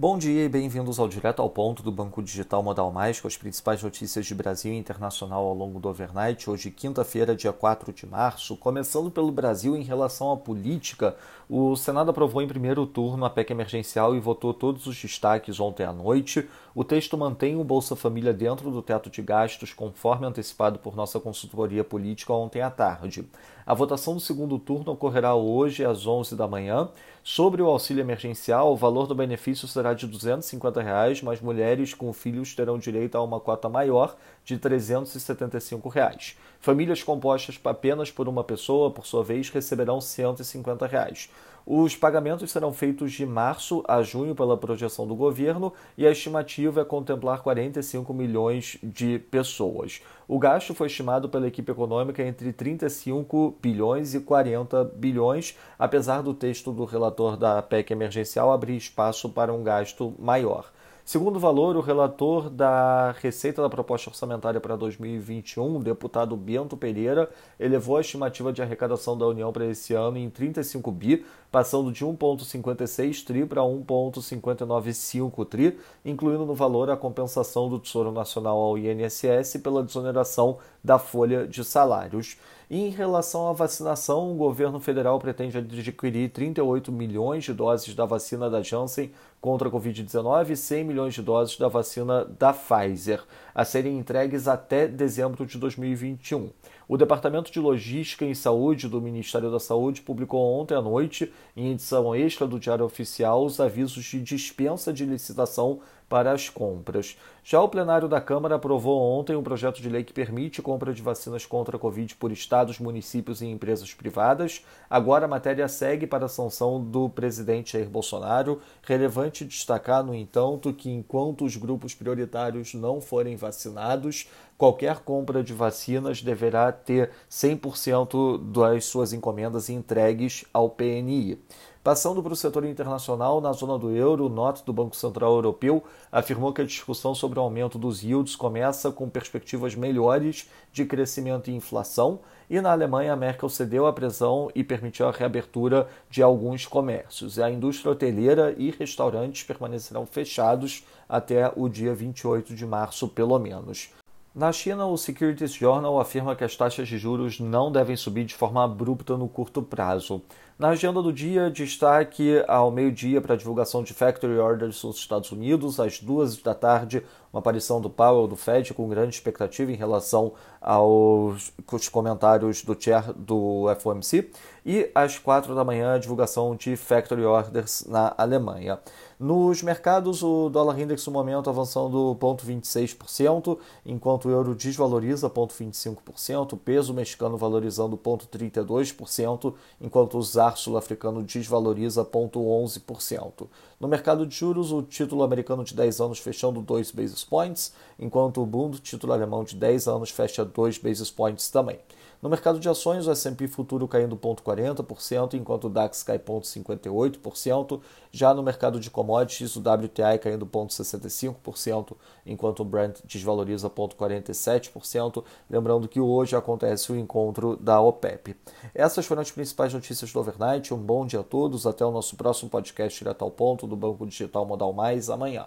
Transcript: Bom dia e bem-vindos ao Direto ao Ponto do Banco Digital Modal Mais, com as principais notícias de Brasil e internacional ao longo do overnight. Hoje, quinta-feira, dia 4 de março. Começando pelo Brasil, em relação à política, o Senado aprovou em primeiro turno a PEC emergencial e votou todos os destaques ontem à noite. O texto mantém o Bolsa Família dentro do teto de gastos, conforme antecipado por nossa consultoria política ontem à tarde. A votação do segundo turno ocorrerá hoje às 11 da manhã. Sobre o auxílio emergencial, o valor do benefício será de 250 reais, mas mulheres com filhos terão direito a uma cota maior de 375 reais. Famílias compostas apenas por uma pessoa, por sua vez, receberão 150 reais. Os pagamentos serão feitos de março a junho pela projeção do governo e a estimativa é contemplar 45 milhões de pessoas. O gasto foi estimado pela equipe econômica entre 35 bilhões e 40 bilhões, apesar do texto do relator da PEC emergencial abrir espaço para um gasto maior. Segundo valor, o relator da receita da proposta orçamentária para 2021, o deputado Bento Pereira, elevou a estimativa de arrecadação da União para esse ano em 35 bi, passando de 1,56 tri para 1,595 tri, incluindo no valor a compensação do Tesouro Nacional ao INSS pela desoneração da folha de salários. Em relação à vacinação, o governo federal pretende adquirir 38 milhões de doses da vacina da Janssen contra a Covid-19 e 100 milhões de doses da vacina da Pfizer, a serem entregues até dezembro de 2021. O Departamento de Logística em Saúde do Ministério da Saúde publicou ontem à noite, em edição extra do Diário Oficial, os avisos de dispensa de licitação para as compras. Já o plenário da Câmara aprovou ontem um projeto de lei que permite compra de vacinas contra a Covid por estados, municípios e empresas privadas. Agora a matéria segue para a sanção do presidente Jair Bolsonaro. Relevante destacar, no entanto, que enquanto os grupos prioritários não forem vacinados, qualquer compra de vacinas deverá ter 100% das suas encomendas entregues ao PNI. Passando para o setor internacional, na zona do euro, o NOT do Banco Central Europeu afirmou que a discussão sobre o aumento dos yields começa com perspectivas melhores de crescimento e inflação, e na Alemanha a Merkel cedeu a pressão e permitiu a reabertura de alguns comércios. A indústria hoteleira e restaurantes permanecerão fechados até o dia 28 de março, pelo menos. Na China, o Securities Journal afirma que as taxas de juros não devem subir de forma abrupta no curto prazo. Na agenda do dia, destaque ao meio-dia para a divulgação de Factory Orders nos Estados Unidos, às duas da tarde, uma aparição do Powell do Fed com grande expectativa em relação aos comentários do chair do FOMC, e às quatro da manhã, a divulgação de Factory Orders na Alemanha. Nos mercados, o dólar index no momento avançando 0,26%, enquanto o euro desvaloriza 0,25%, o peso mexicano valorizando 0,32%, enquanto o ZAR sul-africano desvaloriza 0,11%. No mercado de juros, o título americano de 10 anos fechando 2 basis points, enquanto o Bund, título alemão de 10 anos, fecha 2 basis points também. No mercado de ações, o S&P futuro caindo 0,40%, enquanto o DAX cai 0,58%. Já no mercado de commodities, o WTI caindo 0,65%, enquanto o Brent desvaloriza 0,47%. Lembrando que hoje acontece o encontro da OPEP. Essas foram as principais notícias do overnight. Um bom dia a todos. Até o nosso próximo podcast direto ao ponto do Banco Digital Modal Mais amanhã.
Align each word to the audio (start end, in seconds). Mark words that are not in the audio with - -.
Bom 0.00 0.16
dia 0.16 0.46
e 0.46 0.48
bem-vindos 0.48 0.98
ao 0.98 1.06
Direto 1.06 1.42
ao 1.42 1.50
Ponto 1.50 1.82
do 1.82 1.92
Banco 1.92 2.22
Digital 2.22 2.62
Modal 2.62 2.90
Mais, 2.90 3.20
com 3.20 3.28
as 3.28 3.36
principais 3.36 3.82
notícias 3.82 4.24
de 4.24 4.34
Brasil 4.34 4.72
e 4.72 4.78
internacional 4.78 5.44
ao 5.44 5.52
longo 5.52 5.78
do 5.78 5.90
overnight. 5.90 6.48
Hoje, 6.48 6.70
quinta-feira, 6.70 7.36
dia 7.36 7.52
4 7.52 7.92
de 7.92 8.06
março. 8.06 8.56
Começando 8.56 9.10
pelo 9.10 9.30
Brasil, 9.30 9.76
em 9.76 9.82
relação 9.82 10.32
à 10.32 10.38
política, 10.38 11.14
o 11.50 11.76
Senado 11.76 12.12
aprovou 12.12 12.40
em 12.40 12.48
primeiro 12.48 12.86
turno 12.86 13.26
a 13.26 13.28
PEC 13.28 13.50
emergencial 13.50 14.16
e 14.16 14.20
votou 14.20 14.54
todos 14.54 14.86
os 14.86 14.96
destaques 14.98 15.60
ontem 15.60 15.84
à 15.84 15.92
noite. 15.92 16.48
O 16.74 16.82
texto 16.82 17.18
mantém 17.18 17.60
o 17.60 17.64
Bolsa 17.64 17.94
Família 17.94 18.32
dentro 18.32 18.70
do 18.70 18.80
teto 18.80 19.10
de 19.10 19.20
gastos, 19.20 19.74
conforme 19.74 20.26
antecipado 20.26 20.78
por 20.78 20.96
nossa 20.96 21.20
consultoria 21.20 21.84
política 21.84 22.32
ontem 22.32 22.62
à 22.62 22.70
tarde. 22.70 23.28
A 23.66 23.74
votação 23.74 24.14
do 24.14 24.20
segundo 24.20 24.58
turno 24.58 24.92
ocorrerá 24.92 25.34
hoje 25.34 25.84
às 25.84 26.06
11 26.06 26.34
da 26.34 26.48
manhã. 26.48 26.88
Sobre 27.22 27.60
o 27.60 27.66
auxílio 27.66 28.00
emergencial, 28.00 28.72
o 28.72 28.76
valor 28.76 29.06
do 29.06 29.14
benefício 29.14 29.68
será 29.68 29.92
de 29.92 30.06
250 30.06 30.80
reais, 30.80 31.20
mas 31.20 31.38
mulheres 31.38 31.92
com 31.92 32.10
filhos 32.14 32.54
terão 32.54 32.78
direito 32.78 33.16
a 33.16 33.22
uma 33.22 33.38
cota 33.38 33.68
maior 33.68 34.16
de 34.42 34.56
375 34.56 35.88
reais. 35.90 36.38
Famílias 36.60 37.02
compostas 37.02 37.60
apenas 37.62 38.10
por 38.10 38.26
uma 38.26 38.42
pessoa, 38.42 38.90
por 38.90 39.04
sua 39.04 39.22
vez, 39.22 39.50
receberão 39.50 40.00
150 40.00 40.86
reais. 40.86 41.28
Os 41.66 41.94
pagamentos 41.94 42.50
serão 42.50 42.72
feitos 42.72 43.12
de 43.12 43.26
março 43.26 43.84
a 43.86 44.02
junho 44.02 44.34
pela 44.34 44.56
projeção 44.56 45.06
do 45.06 45.14
governo 45.14 45.72
e 45.96 46.06
a 46.06 46.10
estimativa 46.10 46.80
é 46.80 46.84
contemplar 46.84 47.42
45 47.42 48.12
milhões 48.14 48.78
de 48.82 49.18
pessoas. 49.18 50.00
O 50.26 50.38
gasto 50.38 50.74
foi 50.74 50.86
estimado 50.86 51.28
pela 51.28 51.46
equipe 51.46 51.70
econômica 51.70 52.22
entre 52.22 52.52
35 52.52 53.56
bilhões 53.60 54.14
e 54.14 54.20
40 54.20 54.84
bilhões, 54.96 55.56
apesar 55.78 56.22
do 56.22 56.32
texto 56.32 56.72
do 56.72 56.84
relator 56.84 57.36
da 57.36 57.60
PEC 57.60 57.92
emergencial 57.92 58.52
abrir 58.52 58.76
espaço 58.76 59.28
para 59.28 59.52
um 59.52 59.62
gasto 59.62 60.14
maior. 60.18 60.70
Segundo 61.10 61.40
valor, 61.40 61.76
o 61.76 61.80
relator 61.80 62.48
da 62.48 63.10
receita 63.18 63.60
da 63.60 63.68
proposta 63.68 64.10
orçamentária 64.10 64.60
para 64.60 64.76
2021, 64.76 65.78
o 65.78 65.82
deputado 65.82 66.36
Bento 66.36 66.76
Pereira, 66.76 67.28
elevou 67.58 67.96
a 67.96 68.00
estimativa 68.00 68.52
de 68.52 68.62
arrecadação 68.62 69.18
da 69.18 69.26
União 69.26 69.52
para 69.52 69.66
esse 69.66 69.92
ano 69.92 70.18
em 70.18 70.30
35 70.30 70.88
bi, 70.92 71.26
passando 71.50 71.90
de 71.90 72.06
1,56 72.06 73.24
tri 73.24 73.44
para 73.44 73.64
1,595 73.64 75.44
tri, 75.46 75.76
incluindo 76.04 76.46
no 76.46 76.54
valor 76.54 76.88
a 76.88 76.96
compensação 76.96 77.68
do 77.68 77.80
Tesouro 77.80 78.12
Nacional 78.12 78.56
ao 78.56 78.78
INSS 78.78 79.56
pela 79.60 79.82
desoneração 79.82 80.58
da 80.84 80.96
folha 80.96 81.44
de 81.44 81.64
salários. 81.64 82.36
Em 82.72 82.88
relação 82.88 83.48
à 83.48 83.52
vacinação, 83.52 84.30
o 84.30 84.36
governo 84.36 84.78
federal 84.78 85.18
pretende 85.18 85.58
adquirir 85.58 86.30
38 86.30 86.92
milhões 86.92 87.42
de 87.42 87.52
doses 87.52 87.96
da 87.96 88.04
vacina 88.04 88.48
da 88.48 88.62
Janssen 88.62 89.10
contra 89.40 89.66
a 89.66 89.72
Covid-19 89.72 90.50
e 90.50 90.56
100 90.56 90.84
milhões 90.84 91.14
de 91.14 91.20
doses 91.20 91.58
da 91.58 91.66
vacina 91.66 92.24
da 92.24 92.52
Pfizer, 92.52 93.24
a 93.52 93.64
serem 93.64 93.98
entregues 93.98 94.46
até 94.46 94.86
dezembro 94.86 95.44
de 95.44 95.58
2021. 95.58 96.50
O 96.90 96.96
Departamento 96.96 97.52
de 97.52 97.60
Logística 97.60 98.24
em 98.24 98.34
Saúde 98.34 98.88
do 98.88 99.00
Ministério 99.00 99.48
da 99.48 99.60
Saúde 99.60 100.02
publicou 100.02 100.42
ontem 100.60 100.74
à 100.74 100.82
noite, 100.82 101.32
em 101.56 101.70
edição 101.70 102.12
extra 102.16 102.48
do 102.48 102.58
Diário 102.58 102.84
Oficial, 102.84 103.44
os 103.44 103.60
avisos 103.60 104.04
de 104.06 104.20
dispensa 104.20 104.92
de 104.92 105.04
licitação 105.04 105.78
para 106.08 106.32
as 106.32 106.48
compras. 106.48 107.16
Já 107.44 107.62
o 107.62 107.68
plenário 107.68 108.08
da 108.08 108.20
Câmara 108.20 108.56
aprovou 108.56 109.00
ontem 109.00 109.36
um 109.36 109.42
projeto 109.44 109.80
de 109.80 109.88
lei 109.88 110.02
que 110.02 110.12
permite 110.12 110.60
compra 110.60 110.92
de 110.92 111.00
vacinas 111.00 111.46
contra 111.46 111.76
a 111.76 111.78
Covid 111.78 112.16
por 112.16 112.32
estados, 112.32 112.80
municípios 112.80 113.40
e 113.40 113.46
empresas 113.46 113.94
privadas. 113.94 114.66
Agora 114.90 115.26
a 115.26 115.28
matéria 115.28 115.68
segue 115.68 116.08
para 116.08 116.26
a 116.26 116.28
sanção 116.28 116.82
do 116.82 117.08
presidente 117.08 117.74
Jair 117.74 117.88
Bolsonaro. 117.88 118.60
Relevante 118.82 119.44
destacar, 119.44 120.02
no 120.02 120.12
entanto, 120.12 120.72
que 120.72 120.90
enquanto 120.90 121.44
os 121.44 121.56
grupos 121.56 121.94
prioritários 121.94 122.74
não 122.74 123.00
forem 123.00 123.36
vacinados, 123.36 124.28
qualquer 124.60 124.98
compra 124.98 125.42
de 125.42 125.54
vacinas 125.54 126.20
deverá 126.20 126.70
ter 126.70 127.12
100% 127.30 128.52
das 128.52 128.84
suas 128.84 129.14
encomendas 129.14 129.70
entregues 129.70 130.44
ao 130.52 130.68
PNI. 130.68 131.42
Passando 131.82 132.22
para 132.22 132.34
o 132.34 132.36
setor 132.36 132.66
internacional, 132.66 133.40
na 133.40 133.54
zona 133.54 133.78
do 133.78 133.90
euro, 133.90 134.26
o 134.26 134.28
NOT 134.28 134.62
do 134.66 134.70
Banco 134.70 134.94
Central 134.94 135.32
Europeu 135.32 135.82
afirmou 136.12 136.52
que 136.52 136.60
a 136.60 136.66
discussão 136.66 137.14
sobre 137.14 137.38
o 137.38 137.42
aumento 137.42 137.78
dos 137.78 138.02
yields 138.02 138.36
começa 138.36 138.92
com 138.92 139.08
perspectivas 139.08 139.74
melhores 139.74 140.50
de 140.74 140.84
crescimento 140.84 141.50
e 141.50 141.56
inflação, 141.56 142.20
e 142.50 142.60
na 142.60 142.70
Alemanha 142.70 143.14
a 143.14 143.16
Merkel 143.16 143.48
cedeu 143.48 143.86
a 143.86 143.94
pressão 143.94 144.50
e 144.54 144.62
permitiu 144.62 145.08
a 145.08 145.10
reabertura 145.10 145.88
de 146.10 146.22
alguns 146.22 146.66
comércios. 146.66 147.38
A 147.38 147.50
indústria 147.50 147.92
hoteleira 147.92 148.54
e 148.58 148.70
restaurantes 148.70 149.42
permanecerão 149.42 150.04
fechados 150.04 150.84
até 151.08 151.50
o 151.56 151.66
dia 151.66 151.94
28 151.94 152.54
de 152.54 152.66
março, 152.66 153.08
pelo 153.08 153.38
menos. 153.38 153.88
Na 154.32 154.52
China, 154.52 154.86
o 154.86 154.96
Securities 154.96 155.52
Journal 155.54 155.98
afirma 155.98 156.36
que 156.36 156.44
as 156.44 156.54
taxas 156.54 156.86
de 156.86 156.96
juros 156.96 157.40
não 157.40 157.72
devem 157.72 157.96
subir 157.96 158.24
de 158.24 158.34
forma 158.34 158.62
abrupta 158.62 159.16
no 159.16 159.28
curto 159.28 159.60
prazo. 159.60 160.22
Na 160.60 160.68
agenda 160.68 161.00
do 161.00 161.10
dia, 161.10 161.50
destaque 161.50 162.44
ao 162.46 162.70
meio-dia 162.70 163.18
para 163.22 163.32
a 163.32 163.36
divulgação 163.36 163.82
de 163.82 163.94
Factory 163.94 164.36
Orders 164.36 164.84
nos 164.84 164.96
Estados 164.96 165.32
Unidos, 165.32 165.80
às 165.80 166.00
duas 166.00 166.36
da 166.36 166.54
tarde, 166.54 167.02
uma 167.32 167.38
aparição 167.38 167.80
do 167.80 167.88
Powell 167.88 168.26
do 168.26 168.36
Fed 168.36 168.74
com 168.74 168.86
grande 168.86 169.14
expectativa 169.14 169.72
em 169.72 169.76
relação 169.76 170.34
aos 170.60 171.50
comentários 171.90 172.62
do 172.62 172.76
chair 172.78 173.10
do 173.14 173.74
FOMC, 173.78 174.30
e 174.66 174.90
às 174.94 175.18
quatro 175.18 175.54
da 175.54 175.64
manhã, 175.64 175.94
a 175.94 175.98
divulgação 175.98 176.54
de 176.54 176.76
Factory 176.76 177.24
Orders 177.24 177.86
na 177.88 178.12
Alemanha. 178.18 178.78
Nos 179.18 179.62
mercados, 179.62 180.22
o 180.22 180.48
dólar 180.48 180.78
index 180.78 181.06
no 181.06 181.12
momento 181.12 181.48
avançando 181.48 182.16
0,26%, 182.20 183.58
enquanto 183.86 184.26
o 184.26 184.30
euro 184.30 184.54
desvaloriza 184.54 185.30
0,25%, 185.30 186.52
o 186.52 186.56
peso 186.56 186.92
mexicano 186.92 187.36
valorizando 187.36 187.96
0,32%, 187.96 189.54
enquanto 189.80 190.18
o 190.18 190.22
ZAR 190.50 190.56
sul-africano 190.56 191.22
desvaloriza 191.22 192.04
0,11%. 192.04 193.46
No 193.78 193.88
mercado 193.88 194.26
de 194.26 194.34
juros, 194.34 194.72
o 194.72 194.82
título 194.82 195.22
americano 195.22 195.64
de 195.64 195.74
10 195.74 196.00
anos 196.00 196.18
fechando 196.18 196.60
2 196.60 196.90
basis 196.90 197.24
points, 197.24 197.72
enquanto 197.98 198.42
o 198.42 198.46
Bund, 198.46 198.80
título 198.80 199.12
alemão 199.12 199.44
de 199.44 199.54
10 199.54 199.88
anos, 199.88 200.10
fecha 200.10 200.44
2 200.44 200.78
basis 200.78 201.10
points 201.10 201.50
também. 201.50 201.78
No 202.22 202.28
mercado 202.28 202.60
de 202.60 202.68
ações, 202.68 203.06
o 203.06 203.10
S&P 203.10 203.48
futuro 203.48 203.88
caindo 203.88 204.14
0,40%, 204.14 205.34
enquanto 205.34 205.64
o 205.64 205.70
DAX 205.70 206.02
cai 206.02 206.18
0,58%. 206.18 207.80
Já 208.12 208.34
no 208.34 208.42
mercado 208.42 208.78
de 208.78 208.90
commodities, 208.90 209.56
o 209.56 209.60
WTI 209.60 210.18
caindo 210.20 210.44
0,65%, 210.44 211.96
enquanto 212.26 212.60
o 212.60 212.64
Brent 212.64 212.98
desvaloriza 213.04 213.70
0,47%. 213.70 215.24
Lembrando 215.48 215.88
que 215.88 215.98
hoje 215.98 216.36
acontece 216.36 216.92
o 216.92 216.96
encontro 216.96 217.56
da 217.56 217.80
OPEP. 217.80 218.36
Essas 218.74 219.06
foram 219.06 219.22
as 219.22 219.30
principais 219.30 219.72
notícias 219.72 220.12
do 220.12 220.20
overnight. 220.20 220.74
Um 220.74 220.78
bom 220.78 221.06
dia 221.06 221.20
a 221.20 221.24
todos. 221.24 221.66
Até 221.66 221.86
o 221.86 221.90
nosso 221.90 222.16
próximo 222.16 222.50
podcast 222.50 222.98
direto 222.98 223.22
ao 223.22 223.30
ponto 223.30 223.66
do 223.66 223.76
Banco 223.76 224.06
Digital 224.06 224.44
Modal 224.44 224.74
Mais 224.74 225.08
amanhã. 225.08 225.46